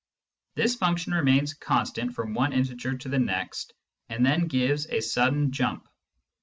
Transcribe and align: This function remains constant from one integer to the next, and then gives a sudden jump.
This 0.55 0.73
function 0.73 1.13
remains 1.13 1.53
constant 1.53 2.15
from 2.15 2.33
one 2.33 2.53
integer 2.53 2.97
to 2.97 3.07
the 3.09 3.19
next, 3.19 3.73
and 4.09 4.25
then 4.25 4.47
gives 4.47 4.87
a 4.87 4.99
sudden 4.99 5.51
jump. 5.51 5.87